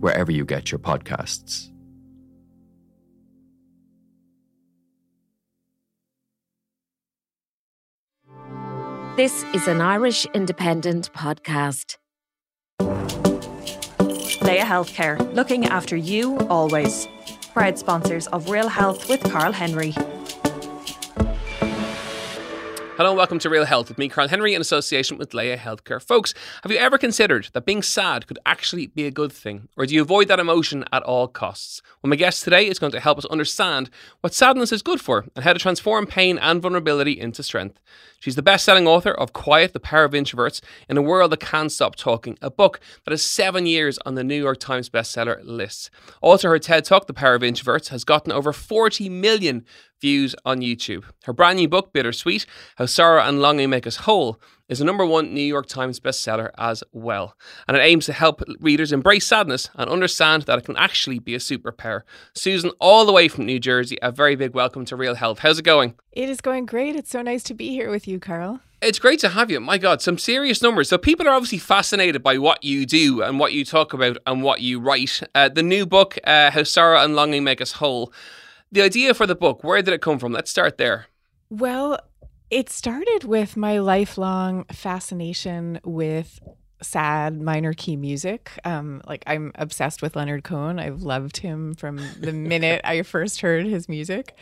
[0.00, 1.70] wherever you get your podcasts.
[9.16, 11.98] This is an Irish Independent podcast.
[14.40, 17.06] Laya Healthcare, looking after you always.
[17.52, 19.94] Proud sponsors of Real Health with Carl Henry.
[23.00, 26.02] Hello and welcome to Real Health with me, Carl Henry, in association with Laya Healthcare.
[26.02, 29.70] Folks, have you ever considered that being sad could actually be a good thing?
[29.78, 31.80] Or do you avoid that emotion at all costs?
[32.02, 33.88] Well, my guest today is going to help us understand
[34.20, 37.80] what sadness is good for and how to transform pain and vulnerability into strength.
[38.20, 41.40] She's the best selling author of Quiet, The Power of Introverts in a World That
[41.40, 45.40] Can't Stop Talking, a book that is seven years on the New York Times bestseller
[45.42, 45.88] list.
[46.20, 49.64] Also, her TED Talk, The Power of Introverts, has gotten over 40 million
[50.00, 51.04] views on YouTube.
[51.24, 55.04] Her brand new book, Bittersweet How Sorrow and Longing Make Us Whole, is a number
[55.04, 57.36] one New York Times bestseller as well.
[57.66, 61.34] And it aims to help readers embrace sadness and understand that it can actually be
[61.34, 62.02] a superpower.
[62.34, 65.40] Susan, all the way from New Jersey, a very big welcome to Real Health.
[65.40, 65.96] How's it going?
[66.12, 66.94] It is going great.
[66.94, 68.60] It's so nice to be here with you, Carl.
[68.80, 69.60] It's great to have you.
[69.60, 70.88] My God, some serious numbers.
[70.88, 74.42] So people are obviously fascinated by what you do and what you talk about and
[74.42, 75.20] what you write.
[75.34, 78.10] Uh, the new book, uh, How Sorrow and Longing Make Us Whole.
[78.72, 80.32] The idea for the book, where did it come from?
[80.32, 81.06] Let's start there.
[81.48, 81.98] Well,
[82.50, 86.38] it started with my lifelong fascination with
[86.82, 88.50] sad minor key music.
[88.64, 90.78] Um, like I'm obsessed with Leonard Cohen.
[90.78, 94.36] I've loved him from the minute I first heard his music,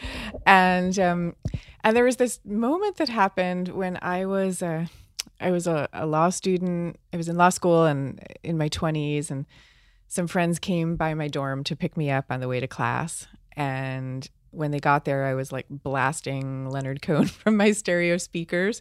[0.47, 1.35] and um,
[1.83, 4.89] and there was this moment that happened when I was a
[5.41, 6.97] I was a, a law student.
[7.13, 9.47] I was in law school and in my twenties, and
[10.07, 13.27] some friends came by my dorm to pick me up on the way to class,
[13.59, 18.81] and when they got there, I was like blasting Leonard Cohen from my stereo speakers,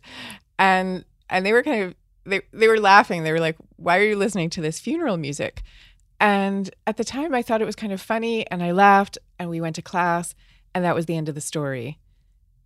[0.58, 1.96] and and they were kind of
[2.26, 3.24] they they were laughing.
[3.24, 5.64] They were like, "Why are you listening to this funeral music?"
[6.20, 9.50] And at the time, I thought it was kind of funny, and I laughed, and
[9.50, 10.34] we went to class,
[10.74, 12.00] and that was the end of the story.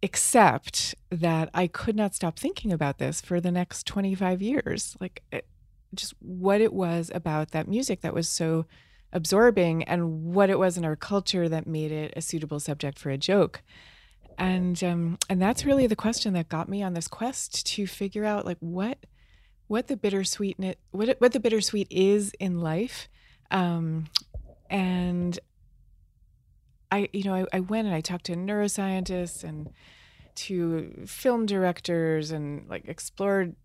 [0.02, 4.96] Except that I could not stop thinking about this for the next 25 years.
[5.00, 5.46] Like, it,
[5.94, 8.66] just what it was about that music that was so
[9.14, 13.10] absorbing and what it was in our culture that made it a suitable subject for
[13.10, 13.62] a joke.
[14.38, 18.26] And um, and that's really the question that got me on this quest to figure
[18.26, 18.98] out like what
[19.68, 20.58] what the bittersweet
[20.92, 23.08] what what the bittersweet is in life.
[23.52, 24.08] Um,
[24.70, 25.38] and
[26.92, 29.70] I you know I, I went and I talked to neuroscientists and
[30.34, 33.56] to film directors and like explored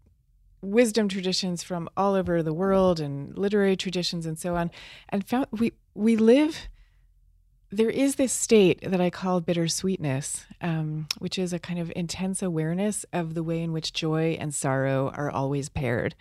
[0.66, 4.70] wisdom traditions from all over the world and literary traditions and so on
[5.08, 6.68] and found we we live
[7.70, 12.40] there is this state that I call bittersweetness, um, which is a kind of intense
[12.40, 16.14] awareness of the way in which joy and sorrow are always paired.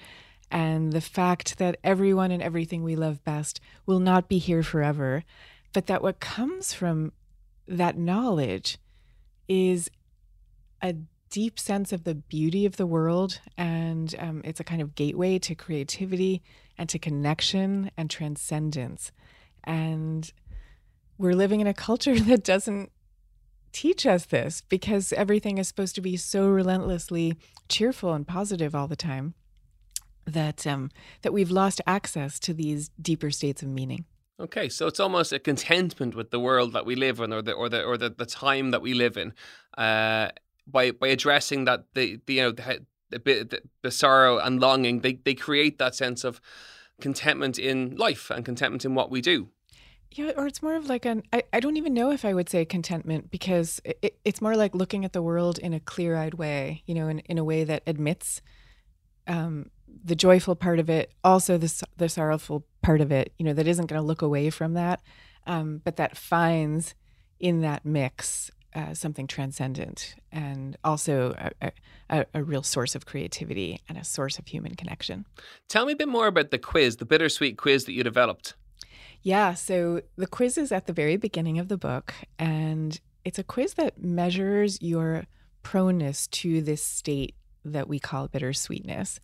[0.49, 5.23] And the fact that everyone and everything we love best will not be here forever,
[5.71, 7.11] but that what comes from
[7.67, 8.77] that knowledge
[9.47, 9.89] is
[10.81, 10.95] a
[11.29, 13.39] deep sense of the beauty of the world.
[13.57, 16.41] And um, it's a kind of gateway to creativity
[16.77, 19.11] and to connection and transcendence.
[19.63, 20.31] And
[21.17, 22.91] we're living in a culture that doesn't
[23.71, 27.37] teach us this because everything is supposed to be so relentlessly
[27.67, 29.33] cheerful and positive all the time
[30.25, 30.89] that um,
[31.21, 34.05] that we've lost access to these deeper states of meaning.
[34.39, 37.53] Okay, so it's almost a contentment with the world that we live in, or the
[37.53, 39.33] or the or the, the time that we live in.
[39.77, 40.29] Uh,
[40.67, 45.13] by by addressing that the, the you know the, the, the sorrow and longing they
[45.13, 46.41] they create that sense of
[47.01, 49.49] contentment in life and contentment in what we do.
[50.11, 52.47] Yeah or it's more of like an i, I don't even know if i would
[52.47, 56.83] say contentment because it, it's more like looking at the world in a clear-eyed way
[56.85, 58.41] you know in, in a way that admits
[59.27, 59.71] um,
[60.03, 63.67] the joyful part of it also the, the sorrowful part of it you know that
[63.67, 65.01] isn't going to look away from that
[65.47, 66.95] um, but that finds
[67.39, 71.71] in that mix uh, something transcendent and also a,
[72.09, 75.25] a, a, real source of creativity and a source of human connection.
[75.69, 78.53] Tell me a bit more about the quiz, the bittersweet quiz that you developed.
[79.21, 83.43] Yeah, so the quiz is at the very beginning of the book, and it's a
[83.43, 85.23] quiz that measures your
[85.63, 87.33] proneness to this state
[87.63, 89.19] that we call bittersweetness.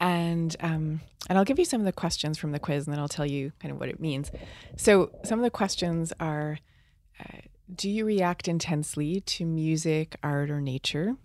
[0.00, 3.00] And um, and I'll give you some of the questions from the quiz, and then
[3.00, 4.30] I'll tell you kind of what it means.
[4.76, 6.58] So some of the questions are:
[7.20, 7.38] uh,
[7.74, 11.16] Do you react intensely to music, art, or nature?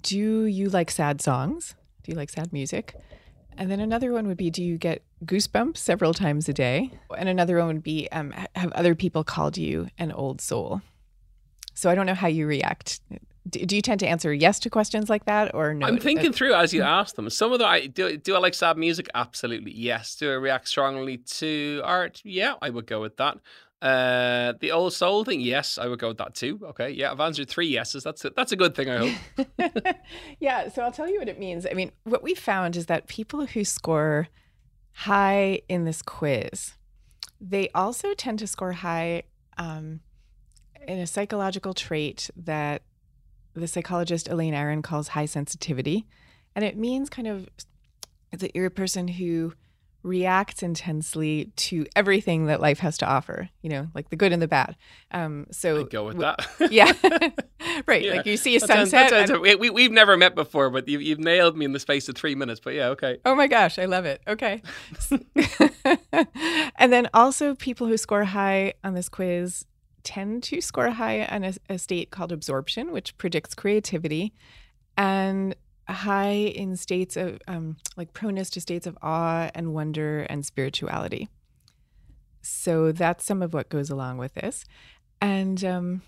[0.00, 1.74] Do you like sad songs?
[2.02, 2.94] Do you like sad music?
[3.56, 6.90] And then another one would be Do you get goosebumps several times a day?
[7.16, 10.82] And another one would be um, Have other people called you an old soul?
[11.74, 13.00] So I don't know how you react.
[13.48, 15.86] Do, do you tend to answer yes to questions like that or no?
[15.86, 17.28] I'm thinking through as you ask them.
[17.30, 18.16] Some of them, I do.
[18.16, 19.08] Do I like sad music?
[19.14, 20.16] Absolutely, yes.
[20.16, 22.20] Do I react strongly to art?
[22.24, 23.38] Yeah, I would go with that.
[23.82, 26.60] Uh, the old soul thing, yes, I would go with that too.
[26.62, 28.04] Okay, yeah, I've answered three yeses.
[28.04, 29.96] That's a, that's a good thing, I hope.
[30.40, 31.66] yeah, so I'll tell you what it means.
[31.68, 34.28] I mean, what we found is that people who score
[34.92, 36.74] high in this quiz,
[37.40, 39.24] they also tend to score high
[39.58, 39.98] um,
[40.86, 42.82] in a psychological trait that
[43.54, 46.06] the psychologist Elaine Aron calls high sensitivity.
[46.54, 47.48] And it means kind of
[48.30, 49.54] that you're a person who
[50.02, 54.42] reacts intensely to everything that life has to offer, you know, like the good and
[54.42, 54.76] the bad.
[55.12, 56.44] Um, so I'd go with that.
[56.72, 56.92] yeah.
[57.86, 58.02] right.
[58.02, 58.14] Yeah.
[58.16, 59.10] Like you see a That sunset.
[59.10, 61.72] sounds- that and- we, we, we've never met before, but you've, you've nailed me in
[61.72, 62.58] the space of three minutes.
[62.58, 63.18] But yeah, okay.
[63.24, 64.20] Oh my gosh, I love it.
[64.26, 64.60] Okay.
[66.76, 69.64] and then also, people who score high on this quiz
[70.02, 74.32] tend to score high on a, a state called absorption, which predicts creativity,
[74.96, 75.54] and
[75.88, 81.28] high in states of um, like proneness to states of awe and wonder and spirituality.
[82.40, 84.64] So that's some of what goes along with this.
[85.20, 86.02] And um,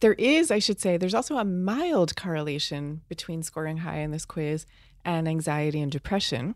[0.00, 4.24] there is, I should say, there's also a mild correlation between scoring high in this
[4.26, 4.66] quiz
[5.04, 6.54] and anxiety and depression,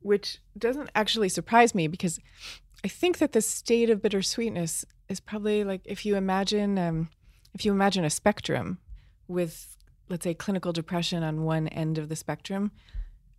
[0.00, 2.18] which doesn't actually surprise me because
[2.84, 7.10] I think that the state of bittersweetness is probably like if you imagine um,
[7.54, 8.78] if you imagine a spectrum
[9.28, 9.76] with
[10.10, 12.72] let's say clinical depression on one end of the spectrum,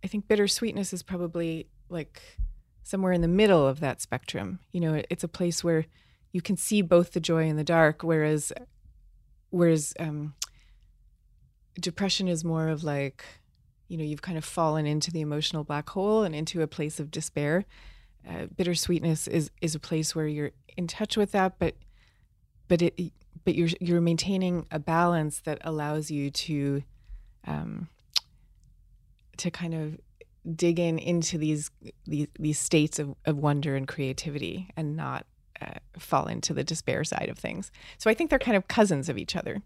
[0.02, 2.20] I think bittersweetness is probably like
[2.82, 4.58] somewhere in the middle of that spectrum.
[4.72, 5.86] You know, it- it's a place where
[6.32, 8.52] you can see both the joy and the dark, whereas
[9.50, 10.34] whereas um,
[11.78, 13.24] depression is more of like
[13.88, 16.98] you know you've kind of fallen into the emotional black hole and into a place
[17.00, 17.64] of despair
[18.28, 21.74] uh, bittersweetness is is a place where you're in touch with that but
[22.68, 23.12] but it
[23.44, 26.82] but you're you're maintaining a balance that allows you to
[27.46, 27.88] um
[29.36, 29.98] to kind of
[30.56, 31.70] dig in into these
[32.06, 35.26] these these states of, of wonder and creativity and not
[35.60, 39.08] uh, fall into the despair side of things so i think they're kind of cousins
[39.08, 39.62] of each other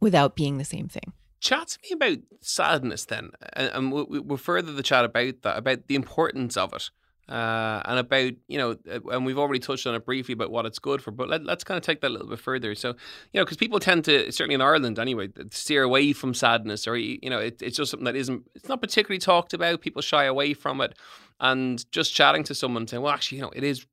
[0.00, 4.36] without being the same thing Chat to me about sadness then, and, and we'll, we'll
[4.36, 6.90] further the chat about that, about the importance of it.
[7.28, 10.64] Uh, and about you know, uh, and we've already touched on it briefly about what
[10.64, 12.74] it's good for, but let, let's kind of take that a little bit further.
[12.74, 12.88] So,
[13.32, 16.96] you know, because people tend to, certainly in Ireland anyway, steer away from sadness, or
[16.96, 19.82] you know, it, it's just something that isn't, it's not particularly talked about.
[19.82, 20.96] People shy away from it,
[21.38, 23.86] and just chatting to someone saying, well, actually, you know, it is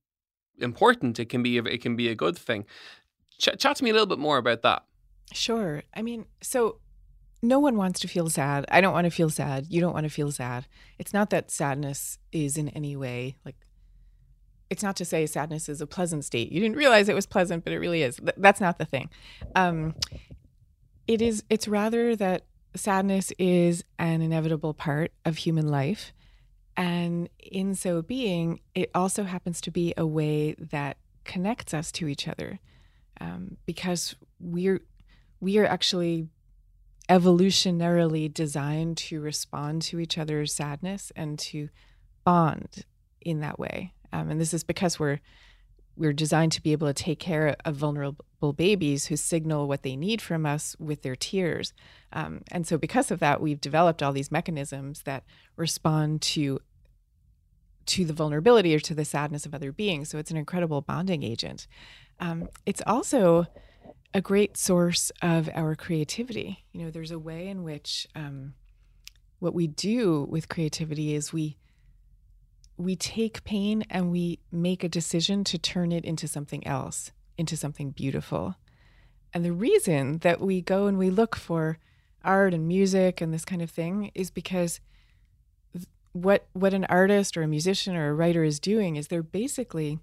[0.60, 1.20] important.
[1.20, 2.66] It can be, a, it can be a good thing.
[3.38, 4.86] Ch- chat to me a little bit more about that.
[5.34, 5.84] Sure.
[5.94, 6.80] I mean, so
[7.48, 8.66] no one wants to feel sad.
[8.70, 9.68] I don't want to feel sad.
[9.70, 10.68] You don't want to feel sad.
[11.00, 13.56] It's not that sadness is in any way like
[14.70, 16.52] it's not to say sadness is a pleasant state.
[16.52, 18.18] You didn't realize it was pleasant, but it really is.
[18.18, 19.10] Th- That's not the thing.
[19.56, 19.94] Um,
[21.08, 21.44] it is.
[21.50, 22.46] It's rather that
[22.76, 26.14] sadness is an inevitable part of human life,
[26.76, 32.08] and in so being, it also happens to be a way that connects us to
[32.08, 32.60] each other,
[33.22, 34.82] um, because we're
[35.40, 36.28] we are actually
[37.10, 41.70] evolutionarily designed to respond to each other's sadness and to
[42.24, 42.86] bond
[43.22, 43.94] in that way.
[44.12, 45.20] Um, and this is because we're
[45.98, 49.96] we're designed to be able to take care of vulnerable babies who signal what they
[49.96, 51.74] need from us with their tears.
[52.12, 55.24] Um, and so, because of that, we've developed all these mechanisms that
[55.56, 56.60] respond to
[57.86, 60.10] to the vulnerability or to the sadness of other beings.
[60.10, 61.68] So it's an incredible bonding agent.
[62.20, 63.46] Um, it's also
[64.16, 66.64] a great source of our creativity.
[66.72, 68.54] You know, there's a way in which um,
[69.40, 71.58] what we do with creativity is we
[72.78, 77.58] we take pain and we make a decision to turn it into something else, into
[77.58, 78.56] something beautiful.
[79.34, 81.78] And the reason that we go and we look for
[82.24, 84.80] art and music and this kind of thing is because
[86.14, 90.00] what what an artist or a musician or a writer is doing is they're basically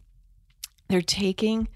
[0.89, 1.69] they're taking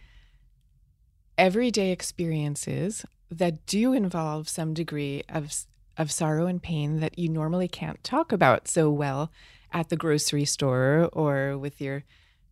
[1.38, 5.52] everyday experiences that do involve some degree of
[5.97, 9.33] of sorrow and pain that you normally can't talk about so well
[9.73, 12.05] at the grocery store or with your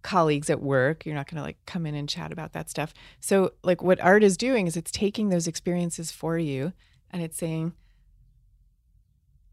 [0.02, 1.04] colleagues at work.
[1.04, 2.94] You're not going to like come in and chat about that stuff.
[3.20, 6.72] So like what art is doing is it's taking those experiences for you
[7.10, 7.72] and it's saying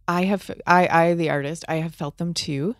[0.07, 2.75] I have I I the artist I have felt them too.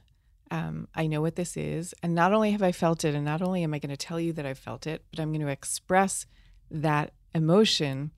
[0.50, 3.41] Um, I know what this is, and not only have I felt it, and not
[3.41, 5.48] only am I going to tell you that i've felt it, but I'm going to
[5.48, 6.25] express
[6.71, 8.11] that emotion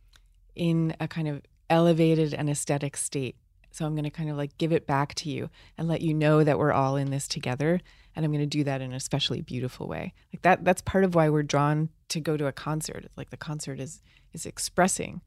[0.56, 3.36] in a kind of elevated and aesthetic state.
[3.72, 6.14] So I'm going to kind of like give it back to you and let you
[6.14, 7.82] know that we're all in this together.
[8.16, 10.14] And I'm going to do that in an especially beautiful way.
[10.32, 10.64] Like that.
[10.64, 13.06] That's part of why we're drawn to go to a concert.
[13.18, 14.02] Like the concert is
[14.34, 15.22] is expressing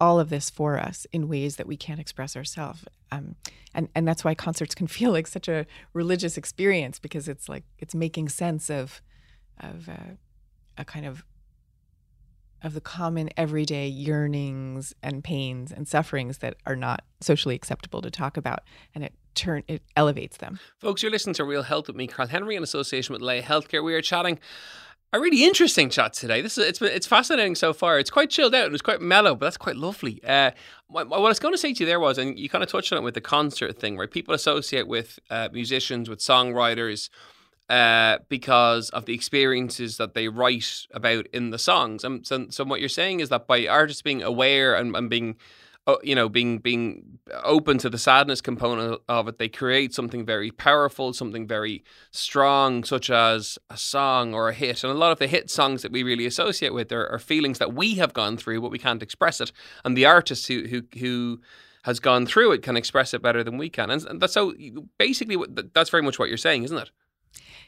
[0.00, 2.84] all of this for us in ways that we can't express ourselves.
[3.12, 3.36] Um,
[3.72, 7.64] and and that's why concerts can feel like such a religious experience because it's like
[7.78, 9.00] it's making sense of
[9.60, 10.16] of uh,
[10.76, 11.24] a kind of
[12.64, 18.10] of the common everyday yearnings and pains and sufferings that are not socially acceptable to
[18.10, 18.60] talk about
[18.94, 22.28] and it turn it elevates them folks you're listening to real health with me carl
[22.28, 24.38] henry in association with Laya healthcare we are chatting
[25.14, 26.40] a really interesting chat today.
[26.40, 28.00] This is it's it's fascinating so far.
[28.00, 30.20] It's quite chilled out and it's quite mellow, but that's quite lovely.
[30.24, 30.50] Uh,
[30.88, 32.70] what, what, I was going to say to you there was, and you kind of
[32.70, 34.10] touched on it with the concert thing, right?
[34.10, 37.10] People associate with uh, musicians, with songwriters,
[37.68, 42.04] uh, because of the experiences that they write about in the songs.
[42.04, 45.36] And so, so what you're saying is that by artists being aware and, and being,
[45.86, 50.24] uh, you know, being being open to the sadness component of it, they create something
[50.24, 54.84] very powerful, something very strong, such as a song or a hit.
[54.84, 57.58] And a lot of the hit songs that we really associate with are, are feelings
[57.58, 59.52] that we have gone through, but we can't express it.
[59.84, 61.40] And the artist who who who
[61.84, 63.90] has gone through it can express it better than we can.
[63.90, 64.54] And that's so
[64.98, 65.36] basically
[65.74, 66.90] that's very much what you're saying, isn't it?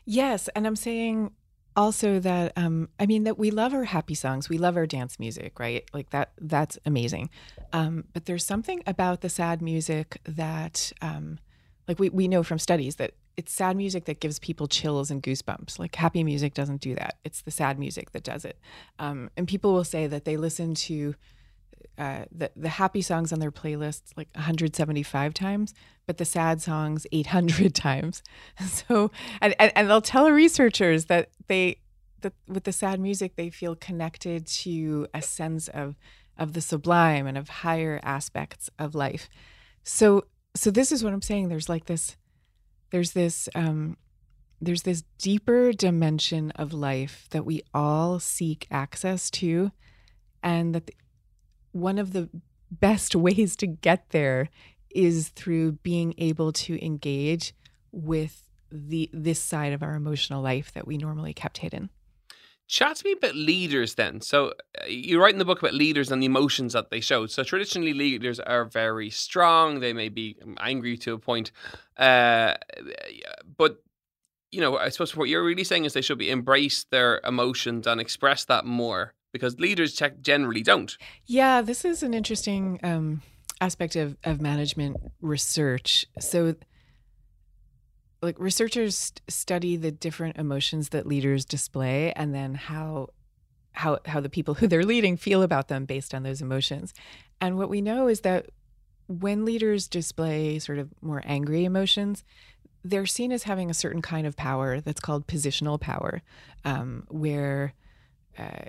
[0.04, 1.32] Yes, and I'm saying
[1.76, 5.18] also that um, I mean that we love our happy songs, we love our dance
[5.18, 5.84] music, right?
[5.92, 6.32] Like that.
[6.40, 7.30] That's amazing.
[7.72, 11.38] Um, but there's something about the sad music that, um,
[11.86, 15.22] like we we know from studies that it's sad music that gives people chills and
[15.22, 15.78] goosebumps.
[15.78, 17.18] Like happy music doesn't do that.
[17.24, 18.58] It's the sad music that does it.
[18.98, 21.14] Um, and people will say that they listen to
[21.98, 25.74] uh, the the happy songs on their playlists like 175 times,
[26.06, 28.22] but the sad songs 800 times.
[28.66, 29.10] So,
[29.40, 31.80] and, and, and they'll tell researchers that they
[32.20, 35.96] that with the sad music they feel connected to a sense of
[36.38, 39.28] of the sublime and of higher aspects of life.
[39.82, 41.48] So, so this is what I'm saying.
[41.48, 42.16] There's like this,
[42.90, 43.96] there's this, um,
[44.60, 49.70] there's this deeper dimension of life that we all seek access to,
[50.42, 50.94] and that the,
[51.76, 52.28] one of the
[52.70, 54.48] best ways to get there
[54.90, 57.54] is through being able to engage
[57.92, 61.90] with the this side of our emotional life that we normally kept hidden.
[62.68, 64.20] Chat to me about leaders then.
[64.20, 64.48] So
[64.80, 67.26] uh, you write in the book about leaders and the emotions that they show.
[67.26, 69.78] So traditionally, leaders are very strong.
[69.78, 71.52] They may be angry to a point,
[71.96, 72.54] uh,
[73.56, 73.82] but
[74.50, 77.86] you know, I suppose what you're really saying is they should be embrace their emotions
[77.86, 80.96] and express that more because leaders generally don't.
[81.26, 83.22] Yeah, this is an interesting um,
[83.60, 86.06] aspect of, of management research.
[86.18, 86.54] So,
[88.22, 93.10] like researchers study the different emotions that leaders display, and then how
[93.72, 96.92] how how the people who they're leading feel about them based on those emotions.
[97.40, 98.46] And what we know is that
[99.08, 102.24] when leaders display sort of more angry emotions,
[102.82, 106.22] they're seen as having a certain kind of power that's called positional power,
[106.64, 107.74] um, where
[108.38, 108.66] uh,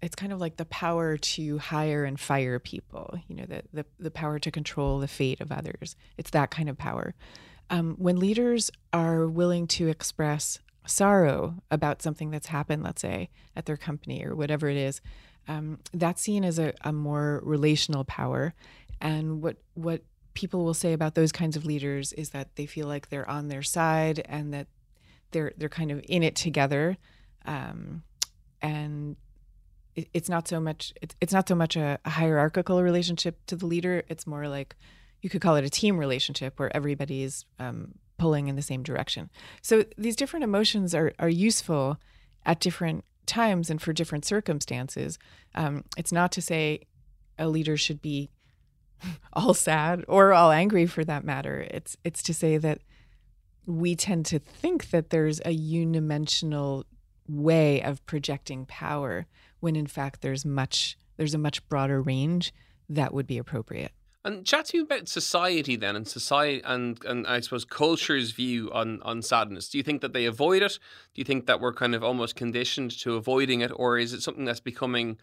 [0.00, 3.86] it's kind of like the power to hire and fire people you know the, the,
[3.98, 5.96] the power to control the fate of others.
[6.16, 7.14] It's that kind of power.
[7.70, 13.66] Um, when leaders are willing to express sorrow about something that's happened let's say at
[13.66, 15.02] their company or whatever it is
[15.48, 18.54] um, that's seen as a, a more relational power.
[19.00, 20.02] And what what
[20.34, 23.48] people will say about those kinds of leaders is that they feel like they're on
[23.48, 24.68] their side and that
[25.30, 26.98] they're they're kind of in it together.
[27.46, 28.02] Um,
[30.14, 33.66] it's not so much it's, it's not so much a, a, hierarchical relationship to the
[33.66, 34.02] leader.
[34.08, 34.76] It's more like
[35.22, 39.30] you could call it a team relationship where everybody's um, pulling in the same direction.
[39.62, 41.98] So these different emotions are, are useful
[42.44, 45.18] at different times and for different circumstances.
[45.54, 46.82] Um, it's not to say
[47.38, 48.30] a leader should be
[49.32, 51.66] all sad or all angry for that matter.
[51.70, 52.80] It's it's to say that
[53.66, 56.84] we tend to think that there's a unidimensional
[57.28, 59.26] way of projecting power
[59.60, 62.52] when in fact there's much there's a much broader range
[62.88, 63.92] that would be appropriate.
[64.24, 68.70] And chat to me about society then, and society, and and I suppose culture's view
[68.72, 69.68] on on sadness.
[69.68, 70.78] Do you think that they avoid it?
[71.14, 74.22] Do you think that we're kind of almost conditioned to avoiding it, or is it
[74.22, 75.18] something that's becoming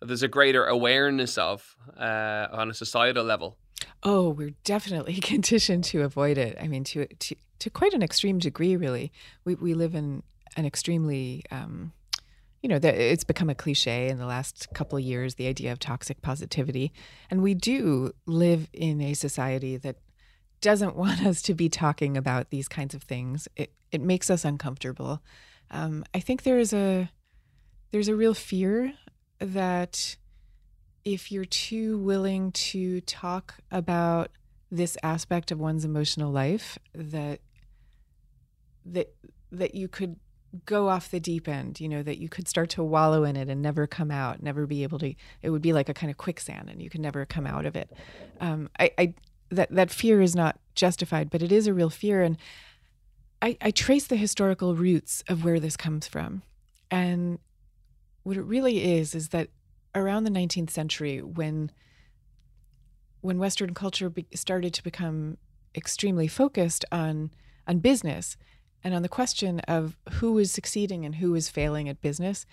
[0.00, 3.58] that there's a greater awareness of uh, on a societal level?
[4.02, 6.56] Oh, we're definitely conditioned to avoid it.
[6.60, 9.12] I mean, to to to quite an extreme degree, really.
[9.44, 10.22] We we live in
[10.56, 11.92] an extremely um,
[12.62, 15.70] you know, that it's become a cliche in the last couple of years, the idea
[15.70, 16.92] of toxic positivity.
[17.30, 19.96] And we do live in a society that
[20.60, 23.48] doesn't want us to be talking about these kinds of things.
[23.56, 25.22] It it makes us uncomfortable.
[25.70, 27.10] Um, I think there is a
[27.90, 28.92] there's a real fear
[29.38, 30.16] that
[31.04, 34.30] if you're too willing to talk about
[34.70, 37.40] this aspect of one's emotional life, that
[38.84, 39.14] that
[39.50, 40.16] that you could
[40.64, 43.48] go off the deep end, you know, that you could start to wallow in it
[43.48, 46.16] and never come out, never be able to, it would be like a kind of
[46.16, 47.92] quicksand and you could never come out of it.
[48.40, 49.14] Um, I, I,
[49.50, 52.22] that, that fear is not justified, but it is a real fear.
[52.22, 52.38] And
[53.42, 56.42] I, I trace the historical roots of where this comes from.
[56.90, 57.38] And
[58.22, 59.48] what it really is, is that
[59.94, 61.70] around the 19th century, when,
[63.20, 65.36] when Western culture be, started to become
[65.74, 67.30] extremely focused on,
[67.66, 68.36] on business,
[68.84, 72.46] and on the question of who is succeeding and who is failing at business,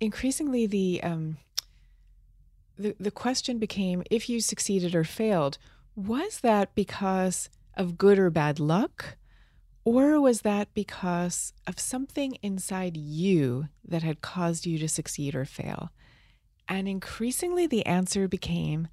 [0.00, 1.36] increasingly the um,
[2.78, 5.58] the the question became: if you succeeded or failed,
[5.94, 9.16] was that because of good or bad luck,
[9.84, 15.44] or was that because of something inside you that had caused you to succeed or
[15.44, 15.90] fail?
[16.68, 18.88] And increasingly, the answer became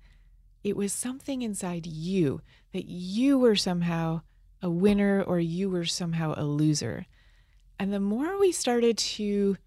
[0.64, 2.42] it was something inside you
[2.74, 4.22] that you were somehow
[4.62, 7.06] a winner or you were somehow a loser.
[7.80, 9.58] And the more we started to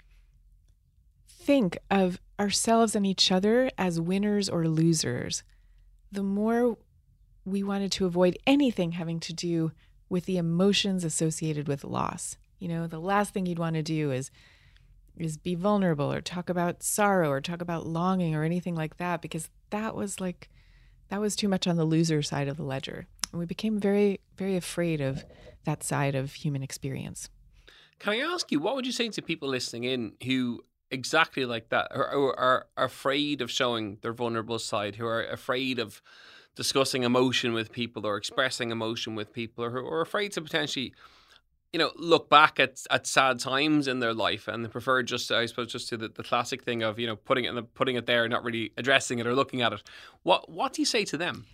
[1.28, 5.42] think of ourselves and each other as winners or losers,
[6.10, 6.76] the more
[7.44, 9.72] we wanted to avoid anything having to do
[10.08, 12.36] with the emotions associated with loss.
[12.58, 14.30] You know, the last thing you'd want to do is
[15.16, 19.20] is be vulnerable or talk about sorrow or talk about longing or anything like that
[19.20, 20.48] because that was like
[21.08, 23.06] that was too much on the loser side of the ledger.
[23.32, 25.24] And we became very, very afraid of
[25.64, 27.28] that side of human experience.
[27.98, 31.68] Can I ask you, what would you say to people listening in who exactly like
[31.68, 36.02] that, are afraid of showing their vulnerable side, who are afraid of
[36.56, 40.92] discussing emotion with people or expressing emotion with people, or who are afraid to potentially
[41.72, 45.46] you know, look back at, at sad times in their life and prefer just, I
[45.46, 47.94] suppose, just to the, the classic thing of, you know, putting it in the, putting
[47.94, 49.82] it there, and not really addressing it or looking at it.
[50.24, 51.46] What what do you say to them?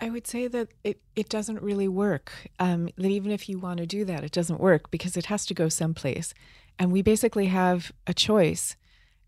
[0.00, 2.32] I would say that it, it doesn't really work.
[2.58, 5.46] Um, that even if you want to do that, it doesn't work because it has
[5.46, 6.34] to go someplace.
[6.78, 8.76] And we basically have a choice.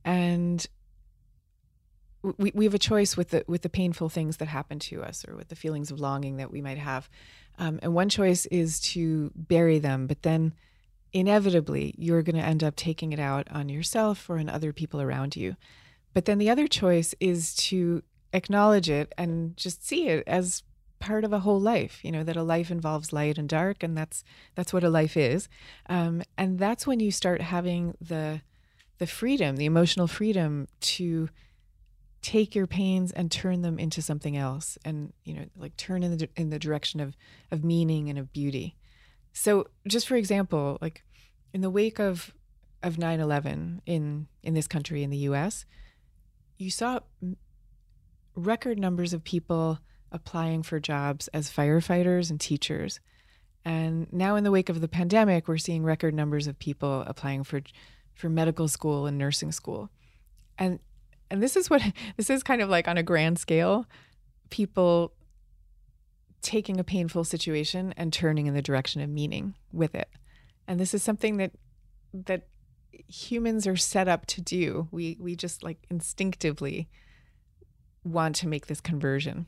[0.04, 0.66] And
[2.22, 5.24] we, we have a choice with the with the painful things that happen to us
[5.26, 7.09] or with the feelings of longing that we might have.
[7.59, 10.54] Um, and one choice is to bury them, but then
[11.12, 15.00] inevitably you're going to end up taking it out on yourself or on other people
[15.00, 15.57] around you.
[16.12, 20.62] But then the other choice is to acknowledge it and just see it as
[20.98, 23.96] part of a whole life you know that a life involves light and dark and
[23.96, 25.48] that's that's what a life is.
[25.88, 28.42] Um, and that's when you start having the
[28.98, 31.28] the freedom the emotional freedom to
[32.20, 36.16] take your pains and turn them into something else and you know like turn in
[36.16, 37.16] the in the direction of
[37.50, 38.76] of meaning and of beauty.
[39.32, 41.04] So just for example like
[41.52, 42.34] in the wake of
[42.82, 45.64] of 9/11 in in this country in the US
[46.58, 47.00] you saw
[48.38, 49.79] record numbers of people
[50.12, 53.01] applying for jobs as firefighters and teachers.
[53.64, 57.44] And now, in the wake of the pandemic, we're seeing record numbers of people applying
[57.44, 57.61] for
[58.14, 59.90] for medical school and nursing school.
[60.57, 60.79] And
[61.31, 61.83] and this is what
[62.16, 63.87] this is kind of like on a grand scale,
[64.51, 65.12] people
[66.40, 70.09] taking a painful situation and turning in the direction of meaning with it.
[70.66, 71.53] And this is something that
[72.12, 72.46] that
[73.07, 74.88] humans are set up to do.
[74.90, 76.88] We we just like instinctively
[78.08, 79.46] want to make this conversion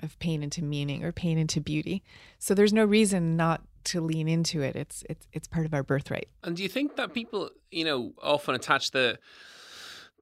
[0.00, 2.02] of pain into meaning or pain into beauty.
[2.38, 4.76] So there's no reason not to lean into it.
[4.76, 6.28] It's it's it's part of our birthright.
[6.42, 9.18] And do you think that people, you know, often attach the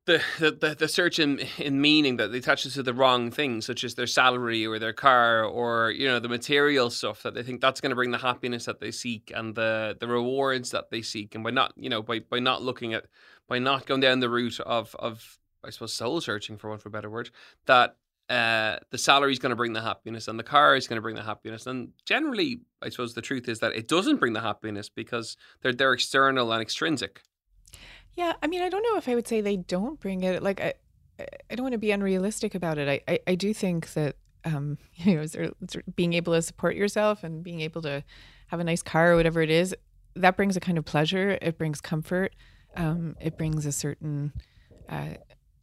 [0.07, 3.67] the, the, the search in, in meaning that they attach it to the wrong things,
[3.67, 7.43] such as their salary or their car or you know the material stuff that they
[7.43, 10.91] think that's going to bring the happiness that they seek and the the rewards that
[10.91, 13.07] they seek, and by not you know by by not looking at
[13.47, 16.89] by not going down the route of of I suppose soul searching for one for
[16.89, 17.31] a better word
[17.67, 17.97] that
[18.31, 21.03] uh, the salary is going to bring the happiness and the car is going to
[21.03, 21.67] bring the happiness.
[21.67, 25.73] And generally, I suppose the truth is that it doesn't bring the happiness because they're
[25.73, 27.23] they're external and extrinsic.
[28.15, 30.43] Yeah, I mean, I don't know if I would say they don't bring it.
[30.43, 30.75] Like, I,
[31.51, 32.89] I don't want to be unrealistic about it.
[32.89, 35.51] I, I, I do think that, um, you know,
[35.97, 38.05] being able to support yourself and being able to
[38.49, 39.75] have a nice car or whatever it is,
[40.17, 41.39] that brings a kind of pleasure.
[41.41, 42.35] It brings comfort.
[42.77, 44.33] Um, it brings a certain
[44.89, 45.15] uh,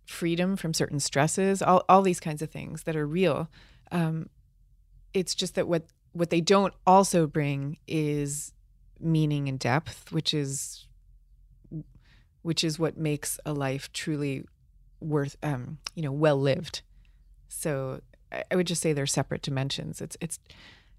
[0.07, 3.49] freedom from certain stresses, all, all these kinds of things that are real.
[3.91, 4.29] Um,
[5.13, 8.53] it's just that what what they don't also bring is
[8.99, 10.87] meaning and depth, which is
[12.41, 14.45] which is what makes a life truly
[14.99, 16.81] worth, um, you know, well lived.
[17.49, 20.01] So I, I would just say they're separate dimensions.
[20.01, 20.39] It's it's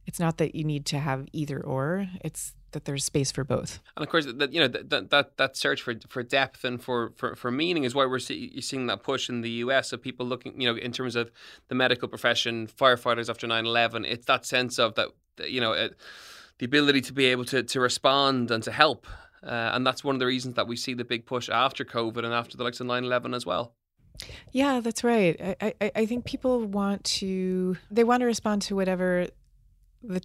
[0.09, 2.09] it's not that you need to have either or.
[2.23, 3.79] It's that there's space for both.
[3.95, 7.13] And of course, that you know that that that search for for depth and for
[7.17, 9.93] for, for meaning is why we're see, seeing that push in the U.S.
[9.93, 11.31] of people looking, you know, in terms of
[11.69, 14.07] the medical profession, firefighters after 9-11.
[14.07, 15.09] It's that sense of that,
[15.47, 15.95] you know, it,
[16.57, 19.07] the ability to be able to to respond and to help.
[19.43, 22.25] Uh, and that's one of the reasons that we see the big push after COVID
[22.25, 23.75] and after the likes of 9-11 as well.
[24.51, 25.37] Yeah, that's right.
[25.61, 29.29] I, I, I think people want to they want to respond to whatever
[30.03, 30.23] the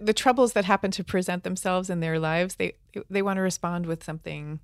[0.00, 2.76] the, troubles that happen to present themselves in their lives, they
[3.10, 4.60] they want to respond with something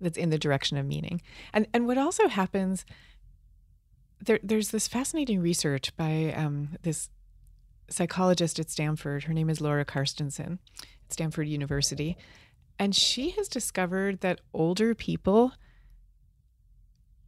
[0.00, 1.22] that's in the direction of meaning.
[1.52, 2.84] And and what also happens
[4.20, 7.10] there there's this fascinating research by um, this
[7.88, 9.24] psychologist at Stanford.
[9.24, 12.16] Her name is Laura Carstensen at Stanford University,
[12.78, 15.52] and she has discovered that older people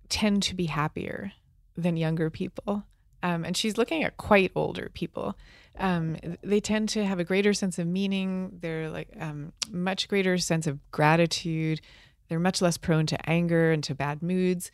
[0.08, 1.32] tend to be happier
[1.76, 2.84] than younger people.
[3.22, 5.36] Um, and she's looking at quite older people.
[5.78, 8.58] Um, they tend to have a greater sense of meaning.
[8.60, 11.80] They're like um, much greater sense of gratitude.
[12.28, 14.70] They're much less prone to anger and to bad moods.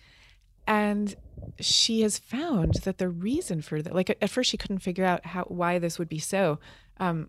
[0.67, 1.14] And
[1.61, 5.27] she has found that the reason for that, like at first she couldn't figure out
[5.27, 6.59] how why this would be so,
[6.99, 7.29] um,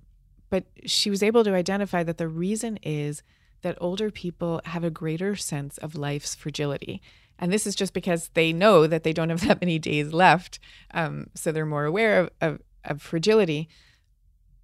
[0.50, 3.24] but she was able to identify that the reason is
[3.62, 7.02] that older people have a greater sense of life's fragility
[7.40, 10.60] and this is just because they know that they don't have that many days left.
[10.94, 13.70] Um, so they're more aware of, of, of fragility.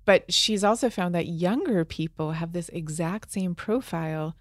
[0.06, 4.36] But she's also found that younger people have this exact same profile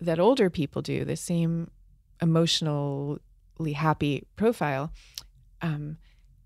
[0.00, 1.70] that older people do, the same
[2.22, 3.20] emotionally
[3.74, 4.92] happy profile,
[5.60, 5.98] um,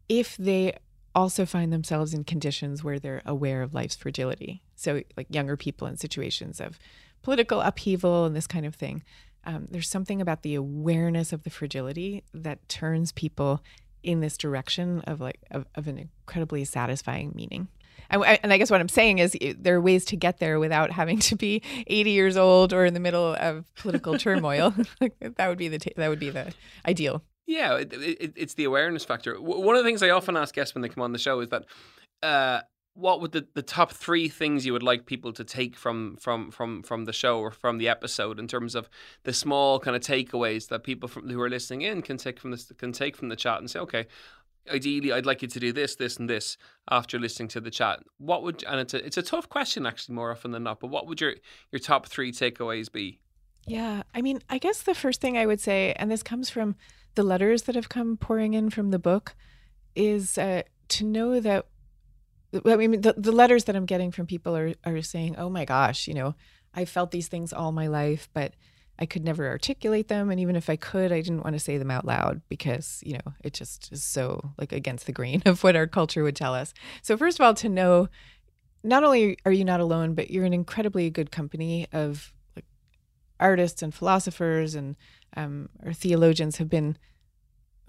[0.09, 0.77] if they
[1.15, 4.63] also find themselves in conditions where they're aware of life's fragility.
[4.75, 6.79] So, like younger people in situations of
[7.23, 9.03] political upheaval and this kind of thing
[9.45, 13.63] um, there's something about the awareness of the fragility that turns people
[14.03, 17.69] in this direction of like of, of an incredibly satisfying meaning
[18.13, 20.91] and, and I guess what I'm saying is there are ways to get there without
[20.91, 24.75] having to be 80 years old or in the middle of political turmoil.
[25.21, 26.53] that would be the that would be the
[26.87, 27.23] ideal.
[27.47, 29.41] Yeah, it, it, it's the awareness factor.
[29.41, 31.49] One of the things I often ask guests when they come on the show is
[31.49, 31.65] that
[32.23, 32.61] uh,
[32.95, 36.51] what would the, the top three things you would like people to take from from
[36.51, 38.89] from from the show or from the episode in terms of
[39.25, 42.51] the small kind of takeaways that people from, who are listening in can take from
[42.51, 44.07] this can take from the chat and say okay
[44.71, 46.57] ideally I'd like you to do this this and this
[46.91, 48.01] after listening to the chat.
[48.19, 50.89] What would and it's a it's a tough question actually more often than not but
[50.89, 51.35] what would your
[51.71, 53.21] your top 3 takeaways be?
[53.67, 56.77] Yeah I mean I guess the first thing I would say and this comes from
[57.15, 59.35] the letters that have come pouring in from the book
[59.95, 61.67] is uh, to know that
[62.67, 65.65] I mean, the, the letters that I'm getting from people are, are saying, oh my
[65.65, 66.35] gosh, you know,
[66.75, 68.55] I felt these things all my life, but
[68.99, 70.31] I could never articulate them.
[70.31, 73.15] And even if I could, I didn't want to say them out loud because, you
[73.15, 76.55] know, it just is so like against the grain of what our culture would tell
[76.55, 76.75] us.
[77.03, 78.09] So, first of all, to know
[78.85, 82.67] not only are you not alone, but you're an incredibly good company of like
[83.41, 84.97] artists and philosophers and
[85.37, 86.99] um, our theologians have been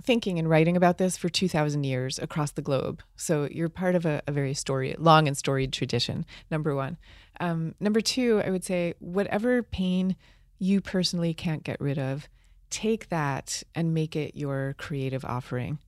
[0.02, 3.02] thinking and writing about this for 2,000 years across the globe.
[3.16, 6.98] So you're part of a, a very story, long and storied tradition, number one.
[7.40, 10.16] Um, number two, I would say, whatever pain
[10.60, 12.28] you personally can't get rid of,
[12.70, 15.80] take that and make it your creative offering.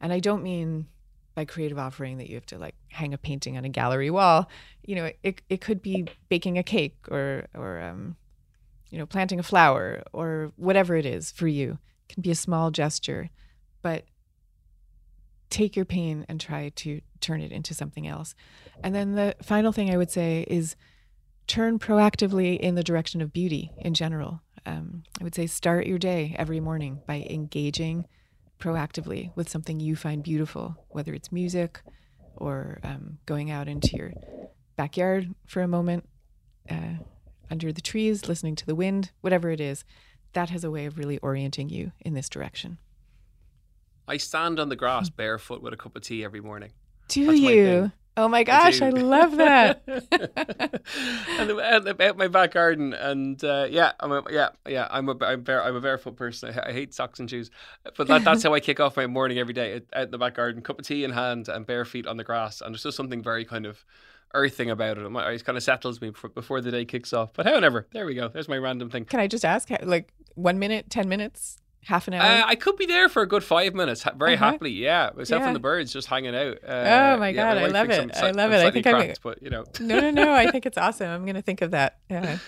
[0.00, 0.86] And I don't mean
[1.34, 4.48] by creative offering that you have to like hang a painting on a gallery wall.
[4.84, 8.16] You know, it, it could be baking a cake or, or um,
[8.90, 11.78] you know, planting a flower or whatever it is for you.
[12.08, 13.30] It can be a small gesture
[13.84, 14.04] but
[15.50, 18.34] take your pain and try to turn it into something else.
[18.82, 20.74] And then the final thing I would say is
[21.46, 24.40] turn proactively in the direction of beauty in general.
[24.64, 28.06] Um, I would say start your day every morning by engaging
[28.58, 31.82] proactively with something you find beautiful, whether it's music
[32.36, 34.12] or um, going out into your
[34.76, 36.08] backyard for a moment
[36.70, 36.94] uh,
[37.50, 39.84] under the trees, listening to the wind, whatever it is.
[40.32, 42.78] That has a way of really orienting you in this direction.
[44.06, 46.72] I stand on the grass barefoot with a cup of tea every morning.
[47.08, 47.92] Do That's you?
[48.16, 49.82] Oh my gosh, I, I love that.
[51.40, 55.42] and about my back garden, and uh, yeah, I'm a, yeah, yeah, I'm a I'm,
[55.42, 56.54] bare, I'm a barefoot person.
[56.56, 57.50] I, I, hate socks and shoes,
[57.96, 60.36] but that, that's how I kick off my morning every day out in the back
[60.36, 62.60] garden, cup of tea in hand, and bare feet on the grass.
[62.60, 63.84] And there's just something very kind of
[64.32, 65.06] earthing about it.
[65.06, 67.32] It kind of settles me before the day kicks off.
[67.32, 68.28] But however, there we go.
[68.28, 69.06] There's my random thing.
[69.06, 71.58] Can I just ask, like one minute, ten minutes?
[71.86, 72.22] Half an hour?
[72.22, 74.52] Uh, I could be there for a good five minutes, very uh-huh.
[74.52, 74.70] happily.
[74.70, 75.46] Yeah, except yeah.
[75.46, 76.58] from the birds just hanging out.
[76.66, 78.16] Uh, oh my god, yeah, my I love it!
[78.16, 78.64] I love it.
[78.64, 79.16] I think cracked, I'm.
[79.22, 80.32] But you know, no, no, no.
[80.32, 81.08] I think it's awesome.
[81.08, 81.98] I'm going to think of that.
[82.08, 82.38] Yeah.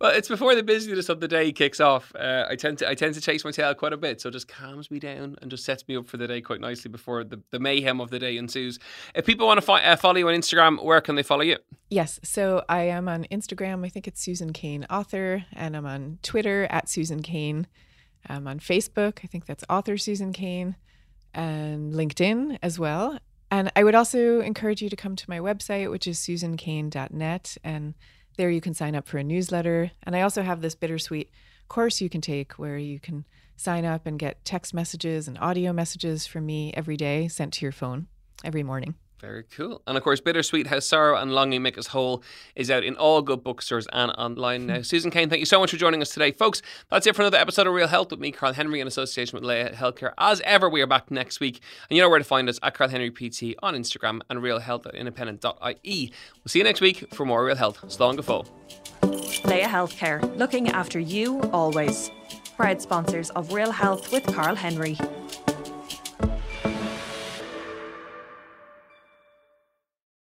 [0.00, 2.14] Well, it's before the busyness of the day kicks off.
[2.14, 4.32] Uh, I tend to I tend to chase my tail quite a bit, so it
[4.32, 7.24] just calms me down and just sets me up for the day quite nicely before
[7.24, 8.78] the, the mayhem of the day ensues.
[9.14, 11.58] If people want to fi- uh, follow you on Instagram, where can they follow you?
[11.90, 12.20] Yes.
[12.22, 13.84] So I am on Instagram.
[13.84, 17.66] I think it's Susan Cain Author, and I'm on Twitter at Susan Cain.
[18.26, 19.20] I'm on Facebook.
[19.24, 20.76] I think that's Author Susan Cain,
[21.34, 23.18] and LinkedIn as well.
[23.50, 27.56] And I would also encourage you to come to my website, which is susancain.net.
[27.64, 27.94] And
[28.36, 29.90] there you can sign up for a newsletter.
[30.02, 31.30] And I also have this bittersweet
[31.68, 33.24] course you can take where you can
[33.56, 37.64] sign up and get text messages and audio messages from me every day sent to
[37.64, 38.06] your phone
[38.44, 38.94] every morning.
[39.20, 39.82] Very cool.
[39.86, 42.22] And of course, Bittersweet How Sorrow and Longing Make Us Whole
[42.54, 44.82] is out in all good bookstores and online now.
[44.82, 46.30] Susan Cain, thank you so much for joining us today.
[46.30, 49.36] Folks, that's it for another episode of Real Health with me, Carl Henry, in association
[49.36, 50.12] with Laya Healthcare.
[50.18, 51.60] As ever, we are back next week.
[51.90, 54.86] And you know where to find us at Carl Henry PT on Instagram and realhealth
[54.86, 56.12] at independent.ie.
[56.36, 57.80] We'll see you next week for more Real Health.
[57.88, 58.44] Slán go
[59.44, 62.12] Laya Healthcare, looking after you always.
[62.56, 64.96] Proud sponsors of Real Health with Carl Henry.